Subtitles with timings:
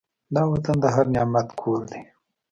[0.35, 2.01] دا وطن د هر نعمت کور دی.